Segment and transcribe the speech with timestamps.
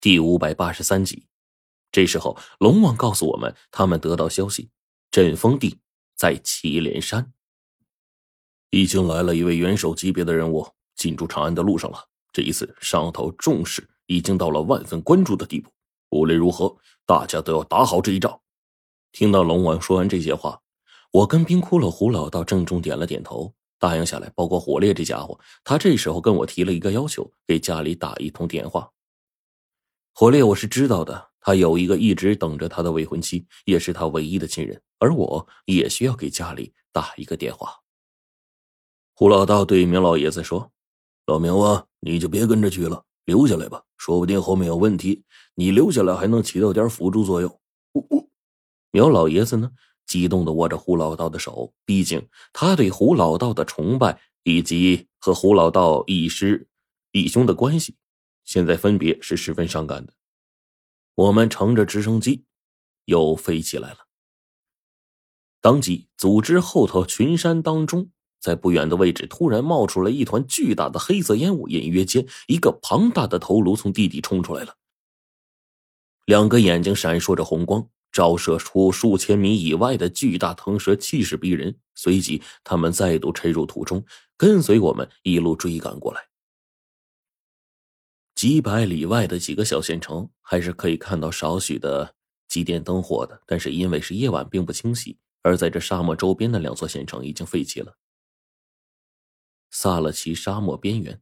[0.00, 1.26] 第五百八十三集。
[1.92, 4.70] 这时候，龙王告诉我们，他们得到消息，
[5.10, 5.78] 镇封地
[6.16, 7.34] 在祁连山，
[8.70, 10.66] 已经来了一位元首级别的人物，
[10.96, 12.08] 进驻长安的路上了。
[12.32, 15.70] 这一次，上头重视已经到了万分关注的地步。
[16.10, 16.74] 无论如何，
[17.04, 18.40] 大家都要打好这一仗。
[19.12, 20.62] 听到龙王说完这些话，
[21.10, 24.32] 我跟冰窟窿胡老道郑重点了点头，答应下来。
[24.34, 28.90] 包括火烈这家伙，他这时候跟我提了一个要求，给家里打一通电话。
[30.20, 37.74] 火烈我是知道的，他有一个一直等着他的未婚妻，也是他唯一的亲人，而我也需要给家里打一个电话。
[39.14, 40.70] 胡老道对苗老爷子说
[41.24, 47.50] ：“老苗啊，你就别跟着去了，留下来吧，说不定后面有问题，你留下来还能起到点辅助作用。”
[47.94, 48.28] 呜呜。
[48.90, 49.70] 苗老爷子呢，
[50.06, 56.68] 激动的握着胡老道的手，毕竟他对胡老道的崇拜，以及和胡老道义师、
[57.12, 57.96] 义兄的关系，
[58.44, 60.12] 现在分别是十分伤感的。
[61.14, 62.44] 我们乘着直升机，
[63.04, 63.98] 又飞起来了。
[65.60, 74.76] 当即，组织后头群山当中，在不远的位置，突然冒出了一团巨大的黑色烟雾，隐约间，一个庞大的头颅从地底冲出来了，
[76.24, 77.88] 两个眼睛闪烁着红光。
[78.12, 81.78] 照射出数千米以外的巨大腾蛇，气势逼人。
[81.94, 84.04] 随即，他们再度沉入土中，
[84.36, 86.29] 跟随我们一路追赶过来。
[88.40, 92.14] 几百里外的几个小县城还是可以看到少许的
[92.48, 95.18] 几点灯火的，但是因为是夜晚，并不清晰。
[95.42, 97.98] 而在这沙漠周边的两座县城已经废弃了。
[99.70, 101.20] 萨勒奇沙漠边缘，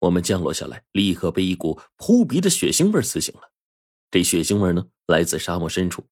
[0.00, 3.52] 我们降落下来，立刻被一股扑鼻的血腥味刺醒了。
[4.10, 6.04] 这血腥味呢，来自沙漠深处，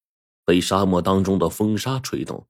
[0.45, 2.47] 被沙漠当中的风沙吹动，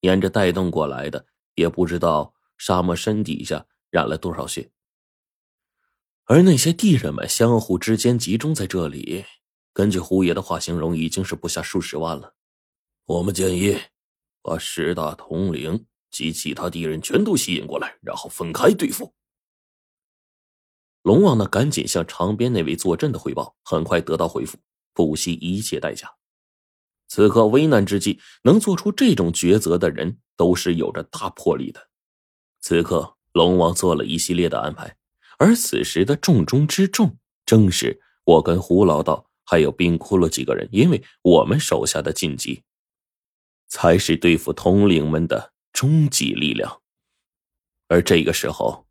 [0.00, 4.68] 沿着带动过来的，也不知道沙漠深底下染了多少血。
[6.28, 9.24] 而那些地人们相互之间集中在这里，
[9.72, 12.34] 根据胡爷的话形容，已经是不下数十万了。
[13.06, 13.78] 我们建议
[14.42, 19.14] 把十大统领及其他敌人全都吸引过来，然后分开对付。
[21.00, 24.58] 龙王呢，赶紧向长边那位坐镇的汇报，很快得到回复。
[24.92, 26.12] 不惜一切代价。
[27.06, 31.88] 此刻危难之际，能做出这种抉择的人，都是有着大魄力的。
[32.60, 34.94] 此刻，龙王做了一系列的安排，
[35.38, 37.16] 而此时的重中之重，
[37.46, 42.62] 正是我跟胡老道还有冰窟窿几个人，因为我们手下的晋级，
[43.66, 46.82] 才是对付统领们的终极力量。
[47.88, 48.86] 而这个时候，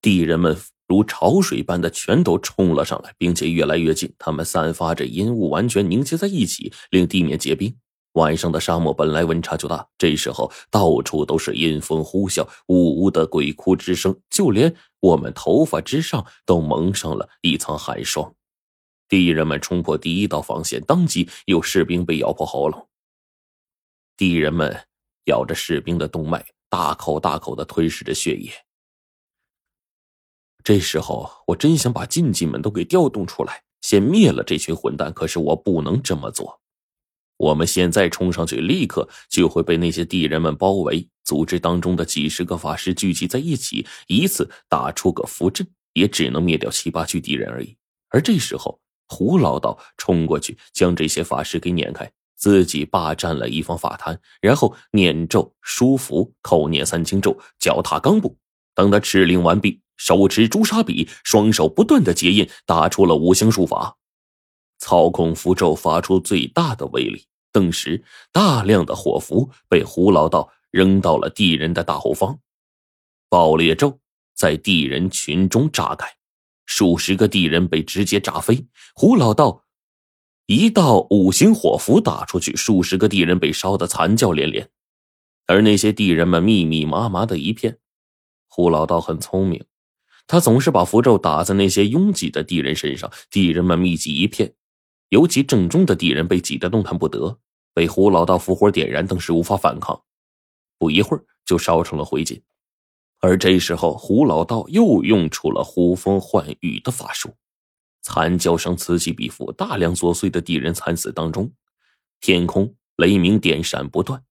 [0.00, 0.56] 地人们。
[0.88, 4.10] 如潮水般的全都冲了上来，并且越来越近。
[4.18, 7.76] 他们散发着阴雾，完全凝结在一起，令地面结冰。
[8.12, 18.34] 晚上的沙漠本来温差就大，这时候到处都是阴风呼啸、呜呜的鬼哭之声，就连我们头发之上都蒙上了一层寒霜。
[19.08, 22.88] 敌人们冲破第一道防线，当即有士兵被咬破喉咙。
[24.16, 24.86] 敌人们
[25.26, 28.52] 咬着士兵的动脉，大口大口的吞噬着血液。
[30.64, 35.12] 这时候，我真想把禁忌们都给调动出来，先灭了这群混蛋。
[35.12, 36.60] 可是我不能这么做。
[37.38, 41.08] 我们现在冲上去，立刻就会被那些地人们包围。
[41.24, 47.76] 组织当中的几十个法师聚集在一起，一次打出个符阵，也只能灭掉七八具敌人而已。
[48.08, 58.36] 而这时候，胡老道冲过去，将这些法师给撵开，自己霸占了一方法坛，然后念咒、书符、口念三清咒，脚踏钢步。
[58.74, 59.80] 等他敕令完毕。
[59.98, 63.96] 手持朱砂笔，双手不断的结印，打出了五行术法，
[64.88, 67.26] 操控符咒发出最大的威力。
[67.52, 72.38] 顿时，大量的火符被胡老道扔到了地人的大后方，
[73.28, 74.00] 爆裂咒
[74.34, 76.08] 在地人群中炸开，
[76.64, 78.66] 数十个地人被直接炸飞。
[78.94, 79.66] 胡老道
[80.46, 84.70] 一道五行火符打出去，数十个地人被烧得惨叫连连，
[85.46, 87.76] 而那些地人们密密麻麻的一片。
[88.48, 89.62] 胡老道很聪明。
[90.26, 94.54] 他总是把符咒打在那些拥挤的地人身上，地人们密集一片，
[95.08, 97.38] 尤其正中的敌人被挤得动弹不得，
[97.72, 100.02] 被胡老道符火点燃，更是无法反抗，
[100.78, 102.42] 不一会儿就烧成了灰烬。
[103.20, 107.34] 而这时候，胡老道又用出了呼风唤雨的法术，
[108.02, 111.52] 惨叫声此起彼伏，大量作祟的敌人惨死当中，
[112.20, 114.22] 天空雷鸣电闪不断，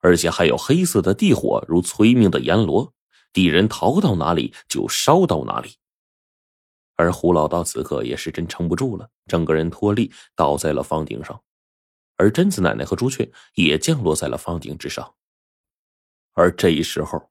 [0.00, 2.92] 而且还有黑色的地火如催命的阎罗。
[3.32, 5.76] 敌人逃到哪里就烧到哪里，
[6.96, 11.40] 而胡老道此刻也是真撑不住了，整个人脱力倒在了房顶上，
[12.16, 15.14] 而贞子奶奶和朱雀也降落在了房顶之上。
[16.34, 17.30] 而这时候，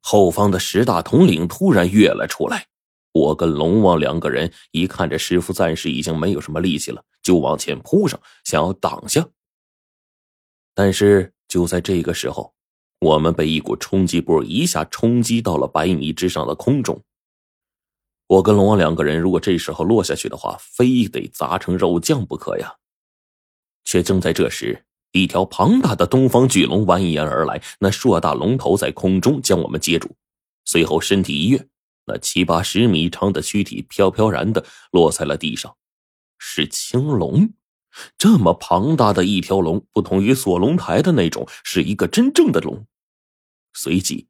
[0.00, 2.66] 后方的十大统领突然跃了出来，
[3.12, 9.26] 我跟龙王两个人一看这师傅暂时已经没有什么力气了，就往前扑上，想要挡下。
[10.74, 12.52] 但是就在这个时候，
[13.00, 17.02] 我们被一股冲击波一下冲击到了百米之上的空中。
[18.34, 22.74] 我跟龙王两个人，如果这时候落下去的话，非得砸成肉酱不可呀！
[23.84, 30.16] 却正在这时，一条庞大的东方巨龙蜿蜒而来，那硕大龙头在空中将我们接住，
[30.64, 31.68] 随后身体一跃，
[32.06, 35.76] 那七八十米长的躯体飘飘然的落在了地上，
[36.36, 37.52] 是青龙。
[38.18, 42.84] 这么庞大的一条龙，不同于锁龙台的那种，是一个真正的龙。
[43.74, 44.26] 随即，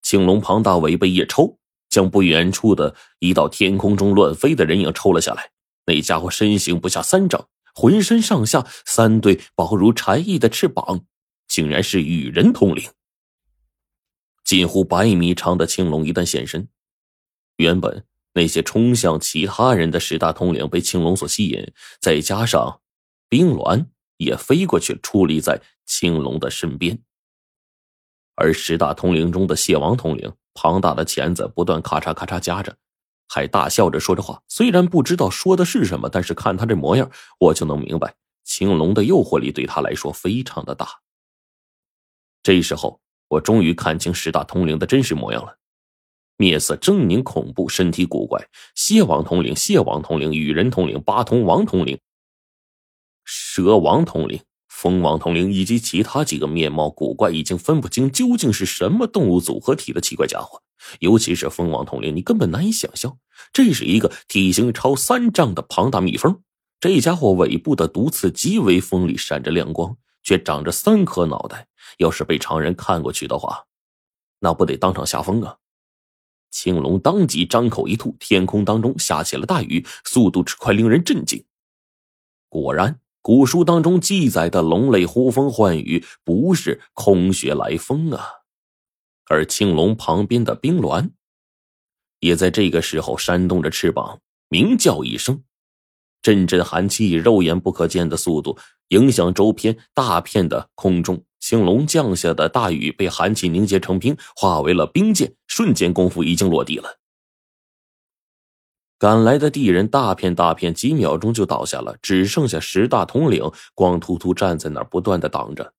[0.00, 1.58] 青龙庞大尾巴一抽，
[1.92, 5.50] 将不远处的一道天空中乱飞的人影抽了下来。
[5.84, 11.04] 那家伙身形不下三丈，浑身上下三对薄如蝉翼的翅膀，
[11.46, 12.88] 竟然是与人通灵。
[14.42, 16.68] 近乎百米长的青龙一旦现身，
[17.56, 22.80] 原本那些冲向其他人的十大统领被青龙所吸引，再加上。
[23.28, 23.86] 冰鸾
[24.18, 26.98] 也飞过去，矗立在青龙的身边。
[28.34, 32.74] 而十大统领中的蟹王统领，庞大的钳子不断咔嚓咔嚓夹着，
[33.28, 34.42] 还大笑着说着话。
[34.48, 38.14] 虽然不知道说的是什么，但是看他这模样，我就能明白
[38.44, 40.88] 青龙的诱惑力对他来说非常的大。
[42.42, 45.56] 这时候，我终于看清十大统领的真实模样了：
[46.36, 48.48] 面色狰狞恐怖，身体古怪。
[48.74, 52.00] 蟹王统领、蟹王统领、羽人统领、八通王统领。
[53.24, 54.42] 蛇王统领、
[54.82, 60.60] 蜂王统领以及其他几个面貌古怪、已经分不清究竟是什么动物组合体的奇怪家伙，
[60.98, 63.16] 尤其是蜂王统领，你根本难以想象，
[63.52, 66.42] 这是一个体型超三丈的庞大蜜蜂。
[66.80, 71.68] 这家伙尾部的毒刺极为锋利，闪着亮光，却长着三颗脑袋。
[71.98, 73.66] 要是被常人看过去的话，
[74.40, 75.58] 那不得当场吓疯啊！
[76.50, 81.44] 青龙当即张口一吐，天空当中下起了大雨，速度之快令人震惊。
[82.48, 82.98] 果然。
[83.22, 88.26] 古书当中记载的龙类呼风唤雨，不是空穴来风啊！
[89.26, 91.10] 而青龙旁边的冰鸾，
[92.18, 95.44] 也在这个时候扇动着翅膀，鸣叫一声，
[96.20, 98.58] 阵阵寒气以肉眼不可见的速度
[98.88, 101.24] 影响周边大片的空中。
[101.38, 106.98] 青龙降下的大雨被寒气凝结成冰，化为了冰箭，瞬间功夫已经落地了。
[109.02, 115.74] 赶来的地人大片大片，几秒钟就倒下了，只剩下十大统领光秃秃站在那儿，不断的挡着。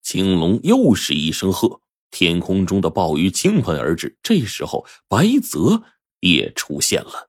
[0.00, 4.16] 青龙又是一声喝，天空中的暴雨倾盆而至。
[4.22, 5.82] 这时候，白泽
[6.20, 7.28] 也出现了。